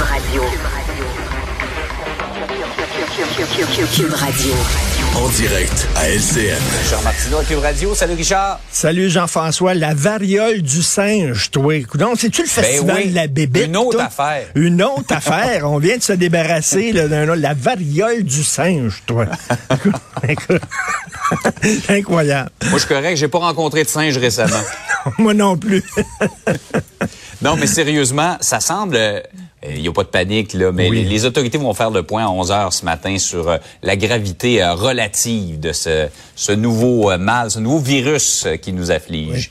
Cube 0.00 0.08
Radio. 0.08 0.42
Cube 3.94 4.14
Radio. 4.14 4.54
En 5.14 5.28
direct 5.28 5.88
à 5.94 6.08
LCN. 6.08 6.56
Richard 6.82 7.02
Martineau 7.02 7.36
à 7.38 7.44
Cube 7.44 7.58
Radio. 7.58 7.94
Salut 7.94 8.14
Richard. 8.14 8.60
Salut 8.70 9.10
Jean-François. 9.10 9.74
La 9.74 9.92
variole 9.92 10.62
du 10.62 10.82
singe, 10.82 11.50
toi. 11.50 11.74
Donc, 11.96 12.18
c'est-tu 12.18 12.40
le 12.40 12.48
festival 12.48 12.86
Ben 12.86 13.02
oui. 13.04 13.10
de 13.10 13.14
la 13.14 13.26
bébête? 13.26 13.66
Une 13.66 13.76
autre 13.76 13.98
toi? 13.98 14.04
affaire. 14.04 14.46
Une 14.54 14.82
autre 14.82 15.12
affaire. 15.14 15.70
On 15.70 15.76
vient 15.76 15.98
de 15.98 16.02
se 16.02 16.14
débarrasser 16.14 16.94
d'un 16.94 17.36
la 17.36 17.52
variole 17.52 18.22
du 18.22 18.42
singe, 18.42 19.02
toi. 19.04 19.26
Incroyable. 21.90 22.50
Moi, 22.62 22.72
je 22.72 22.78
suis 22.78 22.88
correct. 22.88 23.16
J'ai 23.16 23.28
pas 23.28 23.38
rencontré 23.38 23.84
de 23.84 23.88
singe 23.88 24.16
récemment. 24.16 24.62
Moi 25.18 25.34
non 25.34 25.58
plus. 25.58 25.84
non, 27.42 27.56
mais 27.56 27.66
sérieusement, 27.66 28.38
ça 28.40 28.60
semble... 28.60 28.96
euh, 29.64 29.72
Il 29.74 29.82
n'y 29.82 29.88
a 29.88 29.92
pas 29.92 30.02
de 30.04 30.08
panique, 30.08 30.52
là, 30.54 30.72
mais 30.72 30.88
Oui. 30.88 31.02
les, 31.02 31.08
les 31.08 31.24
autorités 31.24 31.58
vont 31.58 31.74
faire 31.74 31.90
le 31.90 32.02
point 32.02 32.24
à 32.24 32.28
11 32.28 32.50
heures 32.50 32.72
ce 32.72 32.84
matin 32.84 33.18
sur 33.18 33.48
euh, 33.48 33.58
la 33.82 33.96
gravité 33.96 34.62
euh, 34.62 34.74
relative 34.74 35.60
de 35.60 35.72
ce, 35.72 36.08
ce 36.36 36.52
nouveau 36.52 37.10
euh, 37.10 37.18
mal, 37.18 37.50
ce 37.50 37.58
nouveau 37.58 37.78
virus 37.78 38.46
euh, 38.46 38.56
qui 38.56 38.72
nous 38.72 38.90
afflige. 38.90 39.50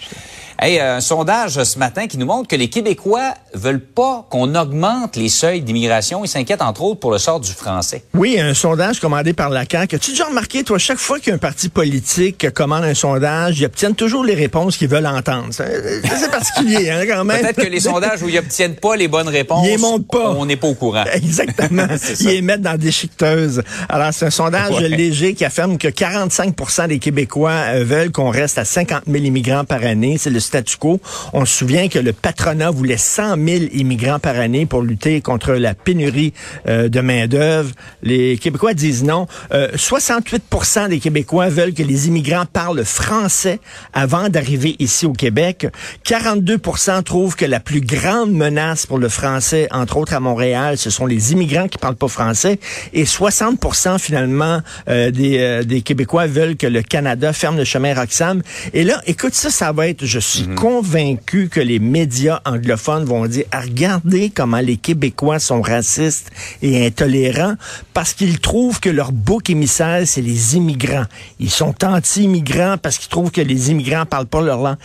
Hey, 0.61 0.77
euh, 0.77 0.97
un 0.97 0.99
sondage 0.99 1.63
ce 1.63 1.79
matin 1.79 2.07
qui 2.07 2.17
nous 2.17 2.25
montre 2.25 2.49
que 2.49 2.55
les 2.57 2.67
Québécois 2.67 3.33
veulent 3.53 3.79
pas 3.79 4.27
qu'on 4.29 4.55
augmente 4.55 5.15
les 5.15 5.29
seuils 5.29 5.61
d'immigration. 5.61 6.25
Ils 6.25 6.27
s'inquiètent 6.27 6.61
entre 6.61 6.81
autres 6.83 6.99
pour 6.99 7.11
le 7.11 7.17
sort 7.17 7.39
du 7.39 7.51
français. 7.53 8.03
Oui, 8.13 8.37
un 8.37 8.53
sondage 8.53 8.99
commandé 8.99 9.31
par 9.31 9.49
la 9.51 9.63
CAQ. 9.63 9.95
As-tu 9.95 10.11
déjà 10.11 10.25
remarqué, 10.25 10.65
toi, 10.65 10.77
chaque 10.77 10.97
fois 10.97 11.17
qu'un 11.21 11.37
parti 11.37 11.69
politique 11.69 12.51
commande 12.53 12.83
un 12.83 12.93
sondage, 12.93 13.61
ils 13.61 13.65
obtiennent 13.67 13.95
toujours 13.95 14.25
les 14.25 14.33
réponses 14.33 14.75
qu'ils 14.75 14.89
veulent 14.89 15.07
entendre? 15.07 15.47
C'est 15.51 16.29
particulier, 16.29 16.89
hein, 16.89 17.03
quand 17.07 17.23
même. 17.23 17.39
Peut-être 17.39 17.61
que 17.63 17.69
les 17.69 17.79
sondages 17.79 18.21
où 18.21 18.27
ils 18.27 18.37
obtiennent 18.37 18.75
pas 18.75 18.97
les 18.97 19.07
bonnes 19.07 19.29
réponses, 19.29 19.65
Ils 19.65 19.69
les 19.71 19.77
montrent 19.77 20.07
pas. 20.07 20.31
on 20.31 20.45
n'est 20.45 20.57
pas 20.57 20.67
au 20.67 20.75
courant. 20.75 21.05
Exactement. 21.13 21.87
Ils 22.19 22.27
les 22.27 22.41
mettent 22.41 22.63
dans 22.63 22.77
des 22.77 22.91
chiqueteuses. 22.91 23.63
Alors, 23.87 24.09
c'est 24.13 24.25
un 24.25 24.29
sondage 24.29 24.71
Ouais. 24.71 24.89
léger 24.89 25.35
qui 25.35 25.45
affirme 25.45 25.77
que 25.77 25.87
45% 25.87 26.87
des 26.89 26.99
Québécois 26.99 27.51
euh, 27.51 27.83
veulent 27.85 28.11
qu'on 28.11 28.29
reste 28.29 28.57
à 28.57 28.65
50 28.65 29.03
000 29.07 29.23
immigrants 29.23 29.63
par 29.63 29.83
année. 29.85 30.17
C'est 30.19 30.29
le 30.29 30.39
quo. 30.79 30.99
On 31.33 31.45
se 31.45 31.57
souvient 31.57 31.87
que 31.87 31.99
le 31.99 32.13
patronat 32.13 32.71
voulait 32.71 32.97
100 32.97 33.35
000 33.35 33.63
immigrants 33.73 34.19
par 34.19 34.37
année 34.39 34.65
pour 34.65 34.81
lutter 34.81 35.21
contre 35.21 35.53
la 35.53 35.73
pénurie 35.73 36.33
euh, 36.67 36.89
de 36.89 37.01
main-d'œuvre. 37.01 37.71
Les 38.03 38.37
Québécois 38.37 38.73
disent 38.73 39.03
non. 39.03 39.27
Euh, 39.53 39.69
68% 39.75 40.89
des 40.89 40.99
Québécois 40.99 41.49
veulent 41.49 41.73
que 41.73 41.83
les 41.83 42.07
immigrants 42.07 42.45
parlent 42.45 42.85
français 42.85 43.59
avant 43.93 44.29
d'arriver 44.29 44.75
ici 44.79 45.05
au 45.05 45.13
Québec. 45.13 45.67
42% 46.05 47.03
trouvent 47.03 47.35
que 47.35 47.45
la 47.45 47.59
plus 47.59 47.81
grande 47.81 48.31
menace 48.31 48.85
pour 48.85 48.97
le 48.97 49.09
français, 49.09 49.67
entre 49.71 49.97
autres 49.97 50.13
à 50.13 50.19
Montréal, 50.19 50.77
ce 50.77 50.89
sont 50.89 51.05
les 51.05 51.31
immigrants 51.31 51.67
qui 51.67 51.77
parlent 51.77 51.95
pas 51.95 52.07
français. 52.07 52.59
Et 52.93 53.03
60% 53.03 53.99
finalement 53.99 54.61
euh, 54.89 55.11
des, 55.11 55.37
euh, 55.39 55.63
des 55.63 55.81
Québécois 55.81 56.27
veulent 56.27 56.57
que 56.57 56.67
le 56.67 56.81
Canada 56.81 57.33
ferme 57.33 57.57
le 57.57 57.63
chemin 57.63 57.93
Roxham. 57.93 58.41
Et 58.73 58.83
là, 58.83 59.01
écoute 59.05 59.33
ça, 59.33 59.49
ça 59.49 59.71
va 59.71 59.87
être, 59.87 60.05
je 60.05 60.19
suis 60.19 60.38
convaincu 60.47 61.49
que 61.49 61.59
les 61.59 61.79
médias 61.79 62.41
anglophones 62.45 63.05
vont 63.05 63.25
dire, 63.25 63.45
Ah, 63.51 63.61
regardez 63.61 64.29
comment 64.29 64.59
les 64.59 64.77
Québécois 64.77 65.39
sont 65.39 65.61
racistes 65.61 66.31
et 66.61 66.85
intolérants 66.85 67.55
parce 67.93 68.13
qu'ils 68.13 68.39
trouvent 68.39 68.79
que 68.79 68.89
leur 68.89 69.11
bouc 69.11 69.49
émissaire, 69.49 70.01
c'est 70.05 70.21
les 70.21 70.55
immigrants. 70.55 71.05
Ils 71.39 71.49
sont 71.49 71.75
anti-immigrants 71.83 72.77
parce 72.81 72.97
qu'ils 72.97 73.09
trouvent 73.09 73.31
que 73.31 73.41
les 73.41 73.71
immigrants 73.71 74.05
parlent 74.05 74.25
pas 74.25 74.41
leur 74.41 74.61
langue. 74.61 74.77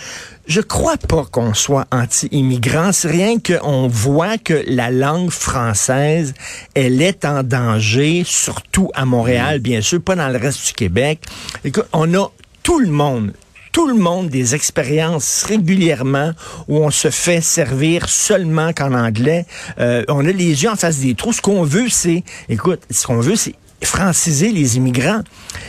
Je 0.47 0.61
crois 0.61 0.99
pas 0.99 1.25
qu'on 1.25 1.55
soit 1.55 1.87
anti-immigrants. 1.91 2.93
C'est 2.93 3.11
rien 3.11 3.39
qu'on 3.39 3.89
voit 3.89 4.37
que 4.37 4.63
la 4.67 4.91
langue 4.91 5.31
française, 5.31 6.35
elle 6.75 7.01
est 7.01 7.25
en 7.25 7.43
danger, 7.43 8.25
surtout 8.27 8.91
à 8.95 9.07
Montréal, 9.07 9.61
bien 9.61 9.81
sûr, 9.81 10.03
pas 10.03 10.17
dans 10.17 10.29
le 10.29 10.39
reste 10.39 10.67
du 10.67 10.73
Québec. 10.75 11.21
Écoute, 11.65 11.87
on 11.93 12.13
a 12.15 12.31
tout 12.63 12.79
le 12.79 12.91
monde, 12.91 13.33
tout 13.75 13.89
le 13.89 13.95
monde 13.95 14.29
des 14.29 14.55
expériences 14.55 15.43
régulièrement 15.43 16.31
où 16.69 16.79
on 16.79 16.93
se 16.93 17.11
fait 17.11 17.41
servir 17.41 18.09
seulement 18.09 18.73
qu'en 18.73 18.95
anglais. 18.95 19.47
Euh, 19.81 20.05
on 20.07 20.25
a 20.25 20.31
les 20.31 20.63
yeux 20.63 20.71
en 20.71 20.77
face 20.77 21.01
des 21.01 21.17
trous. 21.17 21.33
Ce 21.33 21.43
qu'on 21.43 21.65
veut, 21.65 21.89
c'est, 21.89 22.23
écoute, 22.49 22.83
ce 22.89 23.05
qu'on 23.05 23.19
veut, 23.19 23.35
c'est 23.35 23.57
franciser 23.83 24.51
les 24.51 24.77
immigrants. 24.77 25.21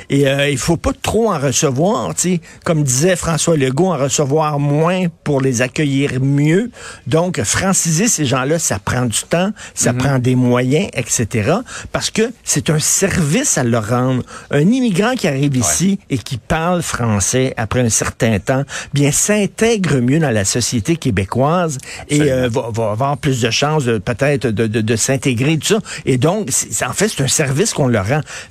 Et 0.10 0.28
euh, 0.28 0.50
il 0.50 0.58
faut 0.58 0.78
pas 0.78 0.92
trop 1.02 1.32
en 1.32 1.40
recevoir, 1.40 2.14
tu. 2.16 2.40
Comme 2.64 2.84
disait 2.84 3.16
François 3.16 3.58
Legault, 3.58 3.94
en 3.94 3.98
recevoir 3.98 4.60
moins 4.60 5.06
pour 5.24 5.42
les 5.42 5.62
accueillir 5.62 6.22
mieux. 6.22 6.72
Donc, 7.08 7.42
franciser 7.44 8.08
ces 8.08 8.26
gens-là, 8.26 8.60
ça 8.60 8.80
prend 8.80 9.06
du 9.06 9.20
temps, 9.30 9.52
ça 9.74 9.94
prend 9.94 10.20
des 10.20 10.36
moyens, 10.36 10.90
etc. 10.94 11.54
Parce 11.92 12.10
que 12.10 12.32
c'est 12.44 12.70
un 12.70 12.80
service 12.80 13.58
à 13.58 13.64
leur 13.64 13.90
rendre. 13.90 14.24
Un 14.52 14.72
immigrant 14.72 15.16
qui 15.16 15.28
arrive 15.28 15.56
ici 15.56 16.00
et 16.10 16.18
qui 16.18 16.38
parle 16.38 16.82
français 16.82 17.54
après 17.58 17.82
un 17.82 17.90
certain 17.90 18.40
temps, 18.40 18.64
bien, 18.94 19.12
s'intègre 19.12 20.00
mieux 20.00 20.20
dans 20.20 20.32
la 20.32 20.46
société 20.46 20.96
québécoise 20.96 21.78
et 22.10 22.32
euh, 22.32 22.50
va, 22.50 22.70
va 22.72 22.92
avoir 22.92 23.18
plus 23.18 23.42
de 23.42 23.50
chances 23.50 23.86
peut-être 24.04 24.48
de, 24.48 24.68
de, 24.68 24.82
de 24.82 24.96
s'intégrer, 24.96 25.58
tout 25.58 25.68
ça. 25.68 25.80
Et 26.06 26.18
donc, 26.18 26.50
en 26.86 26.94
fait, 26.94 27.10
c'est 27.10 27.24
un 27.24 27.28
service 27.28 27.74
qu'on 27.74 27.88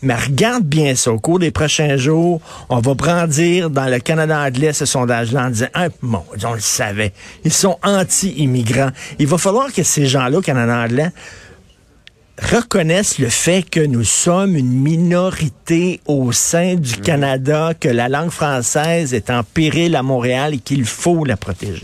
Mais 0.02 0.14
regarde 0.14 0.64
bien 0.64 0.94
ça. 0.94 1.12
Au 1.12 1.18
cours 1.18 1.38
des 1.38 1.50
prochains 1.50 1.96
jours, 1.96 2.40
on 2.68 2.80
va 2.80 2.94
brandir 2.94 3.70
dans 3.70 3.86
le 3.86 3.98
Canada 3.98 4.38
anglais 4.40 4.72
ce 4.72 4.86
sondage-là 4.86 5.46
en 5.46 5.50
disant, 5.50 5.66
ah, 5.74 5.88
mon 6.02 6.24
Dieu, 6.36 6.48
on 6.48 6.54
le 6.54 6.60
savait. 6.60 7.12
Ils 7.44 7.52
sont 7.52 7.78
anti-immigrants. 7.82 8.90
Il 9.18 9.26
va 9.26 9.38
falloir 9.38 9.72
que 9.72 9.82
ces 9.82 10.06
gens-là 10.06 10.38
au 10.38 10.42
Canada 10.42 10.76
anglais 10.76 11.10
reconnaissent 12.42 13.18
le 13.18 13.28
fait 13.28 13.62
que 13.62 13.80
nous 13.80 14.04
sommes 14.04 14.56
une 14.56 14.72
minorité 14.72 16.00
au 16.06 16.32
sein 16.32 16.74
du 16.74 16.96
Canada, 16.96 17.72
que 17.78 17.88
la 17.88 18.08
langue 18.08 18.30
française 18.30 19.14
est 19.14 19.30
en 19.30 19.42
péril 19.44 19.94
à 19.96 20.02
Montréal 20.02 20.54
et 20.54 20.58
qu'il 20.58 20.84
faut 20.84 21.24
la 21.24 21.36
protéger. 21.36 21.82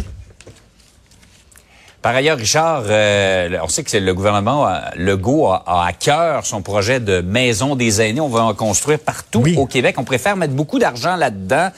Par 2.03 2.15
ailleurs, 2.15 2.39
Richard, 2.39 2.85
euh, 2.89 3.59
on 3.63 3.69
sait 3.69 3.83
que 3.85 3.91
c'est 3.91 4.01
le 4.01 4.15
gouvernement 4.15 4.67
euh, 4.67 4.79
Legault 4.97 5.49
a, 5.49 5.63
a 5.67 5.87
à 5.89 5.93
cœur 5.93 6.47
son 6.47 6.63
projet 6.63 6.99
de 6.99 7.21
maison 7.21 7.77
des 7.77 8.01
aînés. 8.01 8.23
On 8.23 8.29
va 8.29 8.43
en 8.45 8.55
construire 8.55 8.99
partout 8.99 9.43
Oui. 9.45 9.55
au 9.59 9.67
Québec. 9.67 9.97
On 9.99 10.05
préfère 10.05 10.35
mettre 10.37 10.55
beaucoup 10.55 10.79
d'argent 10.79 11.17
là-dedans 11.17 11.69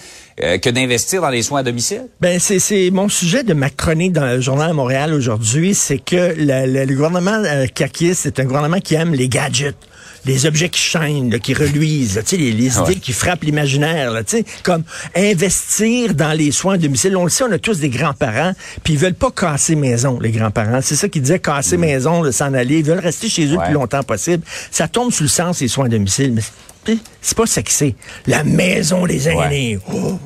euh, 0.43 0.59
que 0.59 0.71
d'investir 0.71 1.23
dans 1.23 1.29
les 1.29 1.43
soins 1.43 1.61
à 1.61 1.63
domicile. 1.65 2.07
Ben 2.21 2.39
c'est 2.39 2.61
c'est 2.61 2.91
mon 2.93 3.09
sujet 3.09 3.43
de 3.43 3.53
ma 3.53 3.69
chronique 3.69 4.13
dans 4.13 4.25
le 4.27 4.41
journal 4.41 4.71
à 4.71 4.73
Montréal 4.73 5.13
aujourd'hui, 5.13 5.75
c'est 5.75 5.99
que 5.99 6.35
le, 6.39 6.67
le- 6.73 6.85
le 6.85 6.95
gouvernement 6.95 7.43
euh, 7.45 7.67
caquiste, 7.67 8.21
c'est 8.23 8.39
un 8.39 8.45
gouvernement 8.45 8.79
qui 8.79 8.95
aime 8.95 9.15
les 9.15 9.29
gadgets. 9.29 9.75
Les 10.25 10.47
objets 10.47 10.69
qui 10.69 10.81
chaînent, 10.81 11.31
là, 11.31 11.39
qui 11.39 11.53
reluisent, 11.55 12.15
là, 12.17 12.23
tu 12.23 12.31
sais, 12.31 12.37
les, 12.37 12.53
les 12.53 12.79
Ouais. 12.79 12.91
idées 12.93 13.01
qui 13.01 13.13
frappent 13.13 13.43
l'imaginaire, 13.43 14.11
là, 14.13 14.23
tu 14.23 14.39
sais, 14.39 14.45
comme 14.63 14.85
investir 15.17 16.15
dans 16.15 16.33
les 16.33 16.53
soins 16.53 16.75
à 16.75 16.79
domicile. 16.79 17.17
On 17.17 17.25
le 17.25 17.31
sait, 17.31 17.45
on 17.45 17.53
a 17.53 17.59
tous 17.59 17.79
des 17.81 17.89
grands-parents, 17.89 18.53
puis 18.85 18.95
ils 18.95 18.99
veulent 18.99 19.15
pas 19.15 19.31
casser 19.31 19.75
maison, 19.75 20.19
les 20.21 20.31
grands-parents. 20.31 20.81
C'est 20.83 20.97
ça 20.97 21.09
qu'ils 21.09 21.23
disaient, 21.23 21.39
casser 21.41 21.77
maison, 21.77 22.23
là, 22.23 22.33
s'en 22.33 22.53
aller. 22.55 22.79
Ils 22.79 22.85
veulent 22.85 22.99
rester 23.01 23.29
chez 23.29 23.47
eux 23.47 23.57
le 23.59 23.65
plus 23.65 23.75
longtemps 23.75 24.03
possible. 24.03 24.45
Ça 24.71 24.89
tombe 24.89 25.13
sous 25.13 25.25
le 25.25 25.29
sens, 25.29 25.61
les 25.61 25.69
soins 25.69 25.87
à 25.87 25.89
domicile, 25.89 26.33
mais 26.33 26.43
c'est- 26.87 26.99
c'est 27.21 27.37
pas 27.37 27.47
sexy. 27.47 27.95
La 28.27 28.45
maison 28.45 29.07
des 29.07 29.29
aînés. 29.29 29.79
Oh 29.93 30.19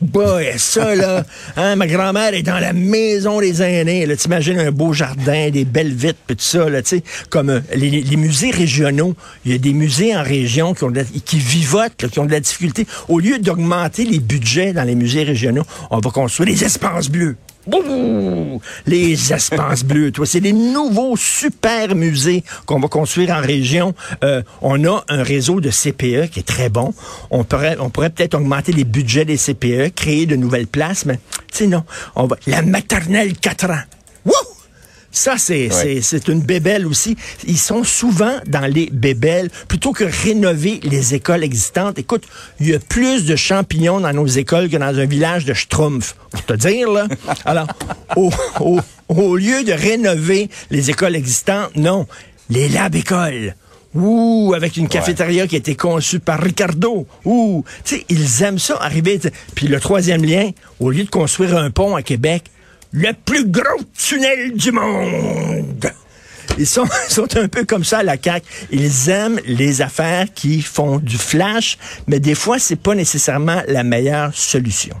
boy, 0.00 0.52
ça 0.56 0.94
là, 0.94 1.24
hein, 1.56 1.76
ma 1.76 1.86
grand-mère 1.86 2.34
est 2.34 2.42
dans 2.42 2.58
la 2.58 2.72
maison 2.72 3.40
des 3.40 3.62
aînés. 3.62 4.06
Là, 4.06 4.16
t'imagines 4.16 4.58
un 4.58 4.70
beau 4.70 4.92
jardin, 4.92 5.50
des 5.50 5.64
belles 5.64 5.94
vitres, 5.94 6.18
puis 6.26 6.36
tout 6.36 6.44
ça, 6.44 6.68
là, 6.68 6.82
tu 6.82 6.96
sais, 6.96 7.02
comme 7.30 7.50
euh, 7.50 7.60
les, 7.74 8.16
musées 8.16 8.50
régionaux. 8.50 9.14
Il 9.44 9.52
y 9.52 9.54
a 9.54 9.58
des 9.58 9.72
musées 9.72 10.16
en 10.16 10.22
région 10.22 10.74
qui 10.74 10.84
ont 10.84 10.92
qui 11.24 11.38
vivotent, 11.38 12.08
qui 12.10 12.18
ont 12.18 12.26
de 12.26 12.32
la 12.32 12.40
difficulté. 12.40 12.86
Au 13.08 13.18
lieu 13.18 13.38
d'augmenter 13.38 14.04
les 14.04 14.20
budgets 14.20 14.72
dans 14.72 14.84
les 14.84 14.94
musées 14.94 15.24
régionaux, 15.24 15.64
on 15.90 15.98
va 15.98 16.10
construire 16.10 16.54
des 16.54 16.64
espaces 16.64 17.08
bleus. 17.08 17.36
Les 18.86 19.32
espaces 19.32 19.84
bleus, 19.84 20.12
toi, 20.12 20.26
c'est 20.26 20.40
des 20.40 20.52
nouveaux 20.52 21.16
super 21.16 21.94
musées 21.94 22.44
qu'on 22.66 22.80
va 22.80 22.88
construire 22.88 23.30
en 23.30 23.40
région. 23.40 23.94
Euh, 24.22 24.42
on 24.60 24.84
a 24.84 25.04
un 25.08 25.22
réseau 25.22 25.60
de 25.60 25.70
CPE 25.70 26.30
qui 26.30 26.40
est 26.40 26.46
très 26.46 26.68
bon. 26.68 26.92
On 27.30 27.44
pourrait, 27.44 27.76
on 27.80 27.90
pourrait 27.90 28.10
peut-être 28.10 28.34
augmenter 28.34 28.72
les 28.72 28.84
budgets 28.84 29.24
des 29.24 29.36
CPE, 29.36 29.94
créer 29.94 30.26
de 30.26 30.36
nouvelles 30.36 30.66
places, 30.66 31.06
mais 31.06 31.18
tu 31.50 31.58
sais 31.58 31.66
non, 31.66 31.84
on 32.16 32.26
va 32.26 32.36
la 32.46 32.62
maternelle 32.62 33.36
4 33.36 33.70
ans. 33.70 33.82
Ça, 35.16 35.38
c'est 35.38 35.68
c'est- 35.70 36.00
c'est 36.02 36.28
une 36.28 36.40
bébelle 36.40 36.86
aussi. 36.86 37.16
Ils 37.46 37.56
sont 37.58 37.84
souvent 37.84 38.34
dans 38.46 38.66
les 38.66 38.90
bébelles 38.92 39.48
plutôt 39.68 39.92
que 39.92 40.04
rénover 40.04 40.80
les 40.82 41.14
écoles 41.14 41.44
existantes. 41.44 41.98
Écoute, 42.00 42.24
il 42.60 42.68
y 42.70 42.74
a 42.74 42.78
plus 42.80 43.24
de 43.24 43.36
champignons 43.36 44.00
dans 44.00 44.12
nos 44.12 44.26
écoles 44.26 44.68
que 44.68 44.76
dans 44.76 44.98
un 44.98 45.06
village 45.06 45.44
de 45.44 45.54
Schtroumpf. 45.54 46.16
Pour 46.32 46.44
te 46.44 46.54
dire, 46.54 46.90
là. 46.90 47.06
Alors, 47.44 47.68
au, 48.16 48.30
au- 48.60 48.80
au 49.08 49.36
lieu 49.36 49.62
de 49.62 49.72
rénover 49.72 50.50
les 50.70 50.90
écoles 50.90 51.14
existantes, 51.14 51.76
non, 51.76 52.06
les 52.50 52.68
lab-écoles. 52.68 53.54
Ouh, 53.94 54.52
avec 54.56 54.76
une 54.76 54.88
cafétéria 54.88 55.46
qui 55.46 55.54
a 55.54 55.58
été 55.58 55.76
conçue 55.76 56.18
par 56.18 56.40
Ricardo. 56.42 57.06
Ouh, 57.24 57.64
tu 57.84 57.98
sais, 57.98 58.04
ils 58.08 58.42
aiment 58.42 58.58
ça 58.58 58.76
arriver. 58.80 59.20
Puis 59.54 59.68
le 59.68 59.78
troisième 59.78 60.24
lien, 60.24 60.50
au 60.80 60.90
lieu 60.90 61.04
de 61.04 61.10
construire 61.10 61.56
un 61.56 61.70
pont 61.70 61.94
à 61.94 62.02
Québec, 62.02 62.42
le 62.94 63.12
plus 63.12 63.44
gros 63.46 63.82
tunnel 63.98 64.52
du 64.54 64.70
monde. 64.70 65.92
Ils 66.58 66.66
sont, 66.66 66.86
sont 67.08 67.36
un 67.36 67.48
peu 67.48 67.64
comme 67.64 67.82
ça 67.82 67.98
à 67.98 68.02
la 68.04 68.16
CAQ. 68.22 68.46
Ils 68.70 69.10
aiment 69.10 69.40
les 69.46 69.82
affaires 69.82 70.26
qui 70.32 70.62
font 70.62 70.98
du 70.98 71.18
flash, 71.18 71.76
mais 72.06 72.20
des 72.20 72.36
fois, 72.36 72.58
c'est 72.58 72.76
pas 72.76 72.94
nécessairement 72.94 73.62
la 73.66 73.82
meilleure 73.82 74.32
solution. 74.32 74.94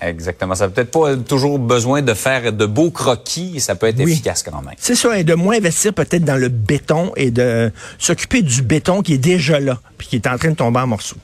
Exactement. 0.00 0.54
Ça 0.54 0.66
n'a 0.66 0.70
peut-être 0.70 0.92
pas 0.92 1.16
toujours 1.16 1.58
besoin 1.58 2.02
de 2.02 2.14
faire 2.14 2.52
de 2.52 2.66
beaux 2.66 2.90
croquis, 2.90 3.60
ça 3.60 3.74
peut 3.74 3.88
être 3.88 4.00
efficace 4.00 4.42
quand 4.42 4.62
même. 4.62 4.74
C'est 4.78 4.94
ça, 4.94 5.18
et 5.18 5.24
de 5.24 5.34
moins 5.34 5.56
investir 5.56 5.92
peut-être 5.92 6.24
dans 6.24 6.36
le 6.36 6.48
béton 6.48 7.12
et 7.16 7.30
de 7.30 7.70
s'occuper 7.98 8.42
du 8.42 8.62
béton 8.62 9.02
qui 9.02 9.14
est 9.14 9.18
déjà 9.18 9.58
là, 9.58 9.78
puis 9.98 10.06
qui 10.06 10.16
est 10.16 10.26
en 10.26 10.38
train 10.38 10.50
de 10.50 10.54
tomber 10.54 10.80
en 10.80 10.86
morceaux. 10.86 11.18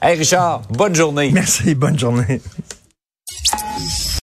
Hey 0.00 0.16
Richard, 0.16 0.62
bonne 0.70 0.94
journée. 0.94 1.30
Merci, 1.32 1.74
bonne 1.74 1.98
journée. 1.98 2.40